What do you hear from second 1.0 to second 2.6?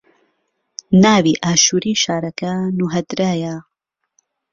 ناوی ئاشوری شارەکە